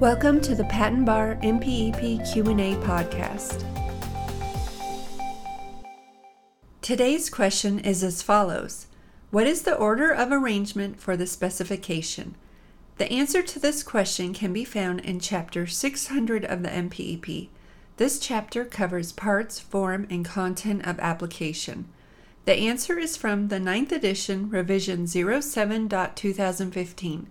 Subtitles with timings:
[0.00, 3.66] Welcome to the Patent Bar MPEP Q&A podcast.
[6.80, 8.86] Today's question is as follows:
[9.30, 12.34] What is the order of arrangement for the specification?
[12.96, 17.50] The answer to this question can be found in chapter 600 of the MPEP.
[17.98, 21.90] This chapter covers parts, form, and content of application.
[22.46, 27.26] The answer is from the 9th edition, revision 07.2015.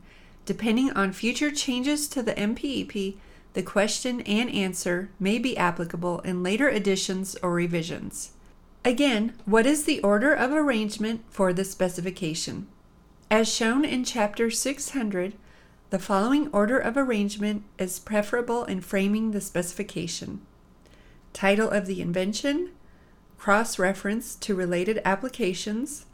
[0.45, 3.15] Depending on future changes to the MPEP,
[3.53, 8.31] the question and answer may be applicable in later editions or revisions.
[8.85, 12.67] Again, what is the order of arrangement for the specification?
[13.29, 15.33] As shown in Chapter 600,
[15.89, 20.41] the following order of arrangement is preferable in framing the specification.
[21.33, 22.69] Title of the invention,
[23.37, 26.05] cross reference to related applications,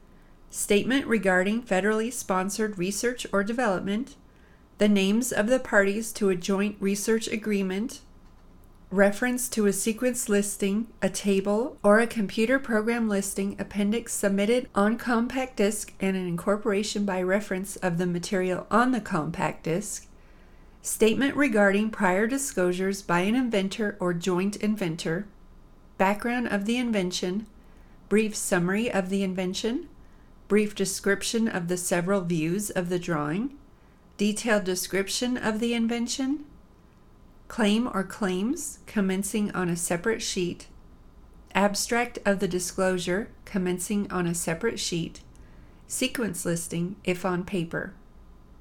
[0.56, 4.16] statement regarding federally sponsored research or development,
[4.78, 8.00] the names of the parties to a joint research agreement,
[8.90, 14.98] reference to a sequence listing, a table, or a computer program listing appendix submitted on
[14.98, 20.08] compact disc and an incorporation by reference of the material on the compact disc,
[20.82, 25.28] statement regarding prior disclosures by an inventor or joint inventor,
[25.98, 27.46] background of the invention,
[28.08, 29.90] brief summary of the invention,
[30.48, 33.58] brief description of the several views of the drawing,
[34.18, 36.46] detailed description of the invention,
[37.48, 40.68] claim or claims commencing on a separate sheet,
[41.54, 45.22] abstract of the disclosure commencing on a separate sheet,
[45.88, 47.94] sequence listing if on paper.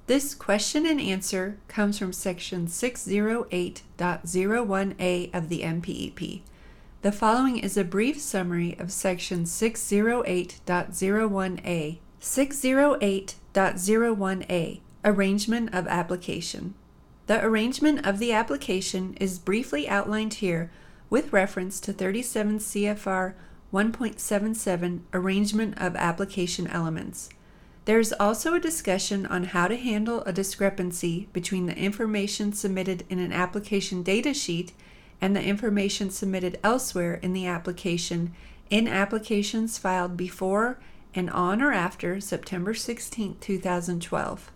[0.06, 6.42] This question and answer comes from section 608.01a of the MPEP.
[7.04, 11.98] The following is a brief summary of section 608.01a.
[12.18, 16.72] 608.01a Arrangement of application.
[17.26, 20.70] The arrangement of the application is briefly outlined here
[21.10, 23.34] with reference to 37 CFR
[23.70, 27.28] 1.77 Arrangement of Application Elements.
[27.84, 33.04] There is also a discussion on how to handle a discrepancy between the information submitted
[33.10, 34.72] in an application data sheet
[35.20, 38.34] and the information submitted elsewhere in the application
[38.70, 40.78] in applications filed before
[41.14, 44.50] and on or after September 16, 2012.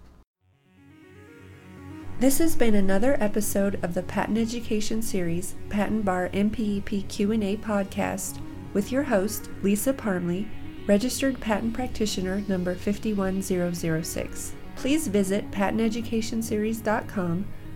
[2.20, 8.40] This has been another episode of the Patent Education Series Patent Bar MPEP Q&A podcast
[8.72, 10.48] with your host Lisa Parmley,
[10.88, 14.52] registered patent practitioner number 51006.
[14.74, 17.46] Please visit patenteducationseries.com